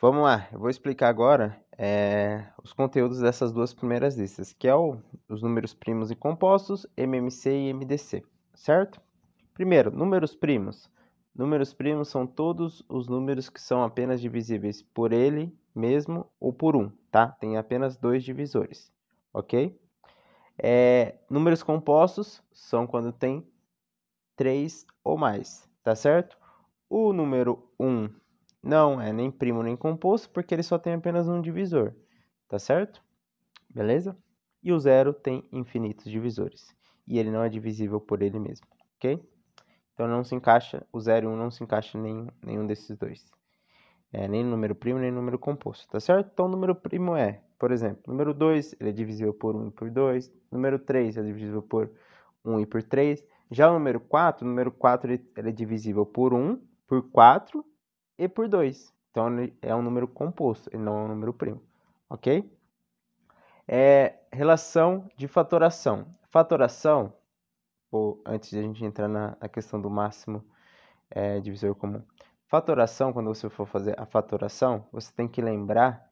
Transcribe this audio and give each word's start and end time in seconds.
vamos 0.00 0.22
lá. 0.22 0.48
Eu 0.52 0.58
vou 0.58 0.70
explicar 0.70 1.08
agora 1.08 1.60
é, 1.76 2.46
os 2.62 2.72
conteúdos 2.72 3.18
dessas 3.18 3.52
duas 3.52 3.74
primeiras 3.74 4.16
listas, 4.16 4.52
que 4.52 4.68
é 4.68 4.74
o, 4.74 4.98
os 5.28 5.42
números 5.42 5.74
primos 5.74 6.10
e 6.10 6.16
compostos, 6.16 6.86
MMC 6.96 7.50
e 7.50 7.72
MDC, 7.72 8.22
certo? 8.54 9.00
Primeiro, 9.52 9.90
números 9.90 10.34
primos. 10.34 10.90
Números 11.34 11.74
primos 11.74 12.08
são 12.08 12.26
todos 12.26 12.84
os 12.88 13.08
números 13.08 13.48
que 13.48 13.60
são 13.60 13.82
apenas 13.82 14.20
divisíveis 14.20 14.82
por 14.82 15.12
ele 15.12 15.52
mesmo 15.74 16.30
ou 16.38 16.52
por 16.52 16.76
um, 16.76 16.90
tá? 17.10 17.28
Tem 17.28 17.56
apenas 17.56 17.96
dois 17.96 18.22
divisores, 18.22 18.92
ok? 19.32 19.76
É, 20.56 21.16
números 21.28 21.62
compostos 21.62 22.40
são 22.52 22.86
quando 22.86 23.12
tem 23.12 23.44
três 24.36 24.86
ou 25.02 25.18
mais, 25.18 25.68
tá 25.82 25.96
certo? 25.96 26.38
O 26.88 27.12
número 27.12 27.68
1 27.80 28.08
não 28.64 29.00
é 29.00 29.12
nem 29.12 29.30
primo 29.30 29.62
nem 29.62 29.76
composto, 29.76 30.30
porque 30.30 30.54
ele 30.54 30.62
só 30.62 30.78
tem 30.78 30.94
apenas 30.94 31.28
um 31.28 31.40
divisor, 31.40 31.92
tá 32.48 32.58
certo? 32.58 33.02
Beleza? 33.68 34.16
E 34.62 34.72
o 34.72 34.78
zero 34.78 35.12
tem 35.12 35.46
infinitos 35.52 36.10
divisores, 36.10 36.74
e 37.06 37.18
ele 37.18 37.30
não 37.30 37.42
é 37.42 37.48
divisível 37.50 38.00
por 38.00 38.22
ele 38.22 38.38
mesmo, 38.38 38.66
ok? 38.96 39.22
Então 39.92 40.08
não 40.08 40.24
se 40.24 40.34
encaixa, 40.34 40.84
o 40.90 40.98
0 40.98 41.26
e 41.26 41.28
1 41.28 41.32
um 41.32 41.36
não 41.36 41.50
se 41.50 41.62
encaixa 41.62 41.98
em 41.98 42.26
nenhum 42.44 42.66
desses 42.66 42.96
dois. 42.96 43.30
É, 44.12 44.26
nem 44.26 44.42
número 44.42 44.74
primo, 44.74 44.98
nem 44.98 45.10
número 45.10 45.38
composto, 45.38 45.86
tá 45.88 46.00
certo? 46.00 46.30
Então 46.32 46.46
o 46.46 46.48
número 46.48 46.74
primo 46.74 47.14
é, 47.14 47.42
por 47.58 47.70
exemplo, 47.70 48.02
número 48.06 48.32
2 48.32 48.76
ele 48.80 48.90
é 48.90 48.92
divisível 48.92 49.34
por 49.34 49.54
1 49.54 49.58
um 49.58 49.68
e 49.68 49.70
por 49.70 49.90
2, 49.90 50.32
número 50.50 50.78
3 50.78 51.18
é 51.18 51.22
divisível 51.22 51.62
por 51.62 51.90
1 52.44 52.52
um 52.52 52.60
e 52.60 52.66
por 52.66 52.82
3, 52.82 53.22
já 53.50 53.70
o 53.70 53.74
número 53.74 54.00
4, 54.00 54.46
o 54.46 54.48
número 54.48 54.72
4 54.72 55.12
ele, 55.12 55.30
ele 55.36 55.48
é 55.50 55.52
divisível 55.52 56.06
por 56.06 56.32
1, 56.32 56.58
por 56.86 57.02
4 57.10 57.64
e 58.18 58.28
por 58.28 58.48
2. 58.48 58.92
Então 59.10 59.28
é 59.62 59.74
um 59.74 59.82
número 59.82 60.08
composto, 60.08 60.68
ele 60.72 60.82
não 60.82 60.98
é 60.98 61.04
um 61.04 61.08
número 61.08 61.32
primo, 61.32 61.62
ok? 62.10 62.50
É, 63.66 64.18
relação 64.32 65.08
de 65.16 65.28
fatoração. 65.28 66.06
Fatoração 66.30 67.12
ou 67.90 68.20
antes 68.26 68.50
de 68.50 68.58
a 68.58 68.62
gente 68.62 68.84
entrar 68.84 69.08
na, 69.08 69.36
na 69.40 69.48
questão 69.48 69.80
do 69.80 69.88
máximo 69.88 70.44
é, 71.08 71.38
divisor 71.40 71.74
comum. 71.76 72.02
Fatoração, 72.48 73.12
quando 73.12 73.28
você 73.28 73.48
for 73.48 73.66
fazer 73.66 73.98
a 73.98 74.04
fatoração, 74.04 74.86
você 74.92 75.12
tem 75.12 75.28
que 75.28 75.40
lembrar 75.40 76.10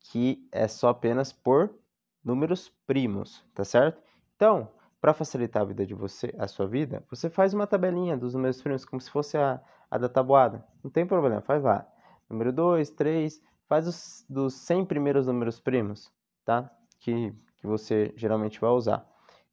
que 0.00 0.46
é 0.52 0.68
só 0.68 0.90
apenas 0.90 1.32
por 1.32 1.74
números 2.22 2.70
primos, 2.86 3.44
tá 3.54 3.64
certo? 3.64 4.02
Então, 4.36 4.68
para 5.04 5.12
facilitar 5.12 5.60
a 5.60 5.64
vida 5.66 5.84
de 5.84 5.92
você, 5.92 6.34
a 6.38 6.48
sua 6.48 6.66
vida, 6.66 7.04
você 7.10 7.28
faz 7.28 7.52
uma 7.52 7.66
tabelinha 7.66 8.16
dos 8.16 8.32
números 8.32 8.62
primos 8.62 8.86
como 8.86 8.98
se 9.02 9.10
fosse 9.10 9.36
a, 9.36 9.60
a 9.90 9.98
da 9.98 10.08
tabuada. 10.08 10.66
Não 10.82 10.90
tem 10.90 11.04
problema, 11.04 11.42
faz 11.42 11.62
lá. 11.62 11.86
Número 12.26 12.50
2, 12.50 12.88
3, 12.88 13.38
faz 13.68 13.86
os 13.86 14.24
dos 14.30 14.54
100 14.54 14.86
primeiros 14.86 15.26
números 15.26 15.60
primos, 15.60 16.10
tá? 16.42 16.70
Que, 16.98 17.34
que 17.58 17.66
você 17.66 18.14
geralmente 18.16 18.58
vai 18.58 18.70
usar. 18.70 19.06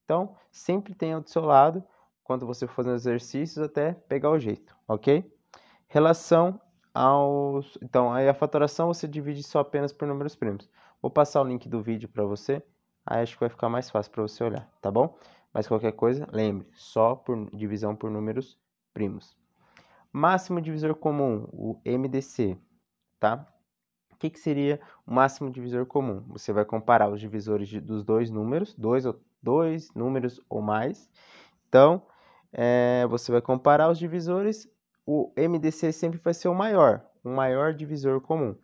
Então, 0.06 0.38
sempre 0.50 0.96
tenha 0.96 1.20
do 1.20 1.30
seu 1.30 1.44
lado, 1.44 1.84
quando 2.24 2.46
você 2.48 2.66
for 2.66 2.76
fazendo 2.76 2.96
exercícios, 2.96 3.62
até 3.62 3.92
pegar 3.92 4.30
o 4.30 4.40
jeito, 4.40 4.74
ok? 4.88 5.30
Relação 5.90 6.62
aos... 6.94 7.78
Então, 7.82 8.14
aí 8.14 8.30
a 8.30 8.34
fatoração 8.34 8.88
você 8.88 9.06
divide 9.06 9.44
só 9.44 9.60
apenas 9.60 9.92
por 9.92 10.08
números 10.08 10.34
primos. 10.34 10.70
Vou 11.02 11.12
passar 11.12 11.42
o 11.42 11.46
link 11.46 11.68
do 11.68 11.82
vídeo 11.82 12.08
para 12.08 12.24
você, 12.24 12.64
aí 13.06 13.22
acho 13.22 13.34
que 13.34 13.42
vai 13.42 13.50
ficar 13.50 13.68
mais 13.68 13.90
fácil 13.90 14.14
para 14.14 14.22
você 14.22 14.42
olhar, 14.46 14.66
tá 14.80 14.90
bom? 14.90 15.20
Mas 15.54 15.68
qualquer 15.68 15.92
coisa, 15.92 16.28
lembre, 16.32 16.68
só 16.74 17.16
por 17.16 17.50
divisão 17.52 17.96
por 17.96 18.10
números 18.10 18.58
primos. 18.94 19.36
Máximo 20.12 20.62
divisor 20.62 20.96
comum, 20.96 21.48
o 21.52 21.80
MDC, 21.86 22.58
tá? 23.20 23.46
O 24.12 24.16
que, 24.18 24.30
que 24.30 24.40
seria 24.40 24.80
o 25.06 25.14
máximo 25.14 25.50
divisor 25.50 25.86
comum? 25.86 26.24
Você 26.28 26.54
vai 26.54 26.64
comparar 26.64 27.10
os 27.10 27.20
divisores 27.20 27.68
de, 27.68 27.80
dos 27.80 28.04
dois 28.04 28.30
números, 28.30 28.74
dois 28.76 29.06
dois 29.42 29.94
números 29.94 30.40
ou 30.50 30.62
mais. 30.62 31.10
Então, 31.68 32.06
é, 32.54 33.06
você 33.10 33.32
vai 33.32 33.42
comparar 33.42 33.90
os 33.90 33.98
divisores, 33.98 34.70
o 35.06 35.32
MDC 35.36 35.92
sempre 35.92 36.20
vai 36.20 36.34
ser 36.34 36.48
o 36.48 36.56
maior, 36.56 37.04
o 37.24 37.30
maior 37.30 37.74
divisor 37.74 38.22
comum. 38.22 38.56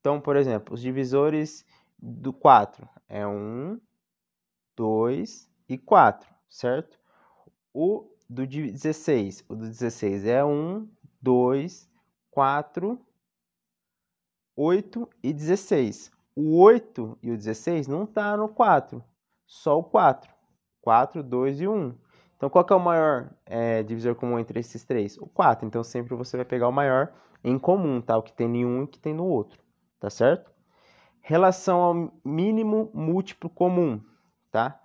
Então, 0.00 0.20
por 0.20 0.36
exemplo, 0.36 0.74
os 0.74 0.80
divisores 0.80 1.64
do 1.98 2.32
4 2.32 2.88
é 3.08 3.26
1, 3.26 3.80
2 4.76 5.50
e 5.68 5.78
4, 5.78 6.28
certo? 6.48 6.98
O 7.72 8.10
do 8.28 8.46
16, 8.46 9.44
o 9.48 9.54
do 9.54 9.66
16 9.66 10.26
é 10.26 10.44
1, 10.44 10.88
2, 11.20 11.88
4, 12.30 12.98
8 14.56 15.08
e 15.22 15.32
16. 15.32 16.10
O 16.34 16.58
8 16.58 17.18
e 17.22 17.30
o 17.30 17.36
16 17.36 17.86
não 17.88 18.04
está 18.04 18.36
no 18.36 18.48
4, 18.48 19.02
só 19.46 19.78
o 19.78 19.84
4. 19.84 20.34
4, 20.82 21.22
2 21.22 21.60
e 21.60 21.68
1. 21.68 21.94
Então, 22.36 22.50
qual 22.50 22.64
que 22.64 22.72
é 22.72 22.76
o 22.76 22.80
maior 22.80 23.30
é, 23.46 23.82
divisor 23.82 24.14
comum 24.14 24.38
entre 24.38 24.60
esses 24.60 24.84
três? 24.84 25.16
O 25.18 25.26
4. 25.26 25.66
Então, 25.66 25.82
sempre 25.82 26.14
você 26.14 26.36
vai 26.36 26.44
pegar 26.44 26.68
o 26.68 26.72
maior 26.72 27.12
em 27.42 27.58
comum, 27.58 28.00
tá? 28.00 28.16
O 28.16 28.22
que 28.22 28.32
tem 28.32 28.54
em 28.54 28.66
um 28.66 28.84
e 28.84 28.86
que 28.86 28.98
tem 28.98 29.14
no 29.14 29.24
outro, 29.24 29.62
tá 29.98 30.10
certo? 30.10 30.52
Relação 31.20 31.80
ao 31.80 32.12
mínimo 32.24 32.90
múltiplo 32.92 33.48
comum, 33.48 34.00
tá? 34.50 34.80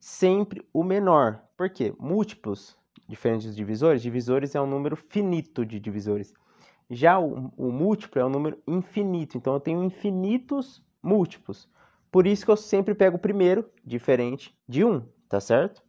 Sempre 0.00 0.66
o 0.72 0.82
menor. 0.82 1.42
Por 1.56 1.68
quê? 1.68 1.94
Múltiplos, 1.98 2.74
diferentes 3.06 3.46
dos 3.46 3.54
divisores, 3.54 4.00
divisores 4.00 4.54
é 4.54 4.60
um 4.60 4.66
número 4.66 4.96
finito 4.96 5.64
de 5.64 5.78
divisores. 5.78 6.32
Já 6.88 7.18
o, 7.18 7.52
o 7.56 7.70
múltiplo 7.70 8.20
é 8.20 8.24
um 8.24 8.30
número 8.30 8.58
infinito, 8.66 9.36
então 9.36 9.52
eu 9.52 9.60
tenho 9.60 9.84
infinitos 9.84 10.82
múltiplos. 11.02 11.68
Por 12.10 12.26
isso 12.26 12.44
que 12.44 12.50
eu 12.50 12.56
sempre 12.56 12.94
pego 12.94 13.16
o 13.16 13.20
primeiro, 13.20 13.70
diferente 13.84 14.56
de 14.66 14.84
1, 14.84 15.06
tá 15.28 15.38
certo? 15.38 15.82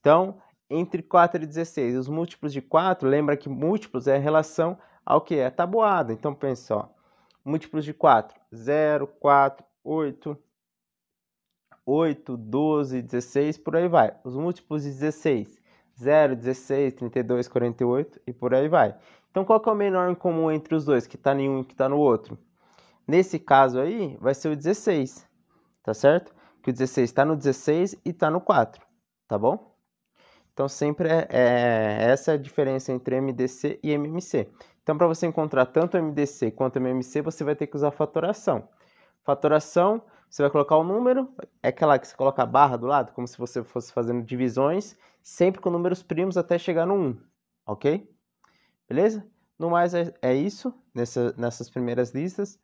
Então, 0.00 0.40
entre 0.68 1.02
4 1.02 1.42
e 1.42 1.46
16, 1.46 1.96
os 1.96 2.08
múltiplos 2.08 2.52
de 2.52 2.62
4, 2.62 3.08
lembra 3.08 3.36
que 3.36 3.48
múltiplos 3.48 4.08
é 4.08 4.16
relação 4.16 4.78
ao 5.04 5.20
que 5.20 5.36
é 5.36 5.50
tabuada. 5.50 6.12
Então, 6.12 6.34
pensa, 6.34 6.76
ó, 6.76 6.88
múltiplos 7.44 7.84
de 7.84 7.92
4, 7.92 8.40
0, 8.54 9.06
4, 9.06 9.64
8, 9.84 10.38
8, 11.90 12.36
12, 12.36 13.02
16, 13.02 13.58
por 13.58 13.76
aí 13.76 13.88
vai. 13.88 14.14
Os 14.24 14.36
múltiplos 14.36 14.82
de 14.82 14.90
16, 14.90 15.58
0, 15.98 16.36
16, 16.36 16.94
32, 16.94 17.48
48 17.48 18.20
e 18.26 18.32
por 18.32 18.54
aí 18.54 18.68
vai. 18.68 18.94
Então, 19.30 19.44
qual 19.44 19.60
que 19.60 19.68
é 19.68 19.72
o 19.72 19.76
menor 19.76 20.10
em 20.10 20.14
comum 20.14 20.50
entre 20.50 20.74
os 20.74 20.84
dois, 20.84 21.06
que 21.06 21.16
está 21.16 21.34
em 21.34 21.48
um 21.48 21.60
e 21.60 21.64
que 21.64 21.72
está 21.72 21.88
no 21.88 21.98
outro? 21.98 22.38
Nesse 23.06 23.38
caso 23.38 23.80
aí, 23.80 24.16
vai 24.20 24.34
ser 24.34 24.48
o 24.48 24.56
16 24.56 25.30
tá 25.82 25.94
certo? 25.94 26.34
Que 26.62 26.70
o 26.70 26.72
16 26.72 27.10
está 27.10 27.24
no 27.24 27.36
16 27.36 27.96
e 28.04 28.10
está 28.10 28.30
no 28.30 28.40
4, 28.40 28.84
tá 29.26 29.38
bom? 29.38 29.74
Então, 30.52 30.68
sempre 30.68 31.08
é, 31.08 31.26
é, 31.30 32.10
essa 32.10 32.32
é 32.32 32.34
a 32.34 32.38
diferença 32.38 32.92
entre 32.92 33.20
MDC 33.20 33.80
e 33.82 33.92
MMC. 33.92 34.50
Então, 34.82 34.96
para 34.98 35.06
você 35.06 35.26
encontrar 35.26 35.66
tanto 35.66 35.96
MDC 35.96 36.50
quanto 36.50 36.76
MMC, 36.76 37.22
você 37.22 37.44
vai 37.44 37.54
ter 37.54 37.66
que 37.66 37.76
usar 37.76 37.90
fatoração. 37.90 38.68
Fatoração, 39.22 40.02
você 40.30 40.42
vai 40.42 40.50
colocar 40.50 40.76
o 40.76 40.84
número, 40.84 41.28
é 41.62 41.68
aquela 41.68 41.98
que 41.98 42.06
você 42.06 42.16
coloca 42.16 42.42
a 42.42 42.46
barra 42.46 42.76
do 42.76 42.86
lado, 42.86 43.12
como 43.12 43.26
se 43.26 43.36
você 43.36 43.62
fosse 43.62 43.92
fazendo 43.92 44.22
divisões, 44.22 44.96
sempre 45.22 45.60
com 45.60 45.70
números 45.70 46.02
primos 46.02 46.38
até 46.38 46.58
chegar 46.58 46.86
no 46.86 46.94
1, 46.94 47.20
ok? 47.66 48.08
Beleza? 48.88 49.26
No 49.58 49.68
mais, 49.68 49.92
é, 49.92 50.14
é 50.22 50.34
isso, 50.34 50.72
nessa, 50.94 51.34
nessas 51.36 51.68
primeiras 51.68 52.12
listas. 52.12 52.58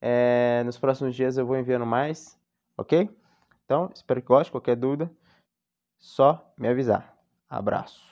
É, 0.00 0.62
nos 0.66 0.76
próximos 0.76 1.14
dias 1.14 1.38
eu 1.38 1.46
vou 1.46 1.56
enviando 1.56 1.86
mais 1.86 2.36
ok? 2.76 3.08
Então, 3.64 3.90
espero 3.94 4.20
que 4.20 4.28
goste. 4.28 4.52
Qualquer 4.52 4.76
dúvida, 4.76 5.10
só 5.98 6.52
me 6.58 6.68
avisar. 6.68 7.16
Abraço. 7.48 8.11